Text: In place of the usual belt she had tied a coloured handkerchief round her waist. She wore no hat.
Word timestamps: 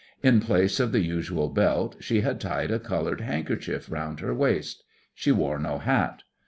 In 0.23 0.39
place 0.39 0.79
of 0.79 0.93
the 0.93 1.01
usual 1.01 1.47
belt 1.47 1.95
she 1.99 2.21
had 2.21 2.41
tied 2.41 2.71
a 2.71 2.79
coloured 2.79 3.21
handkerchief 3.21 3.91
round 3.91 4.19
her 4.19 4.33
waist. 4.33 4.83
She 5.13 5.31
wore 5.31 5.59
no 5.59 5.77
hat. 5.77 6.23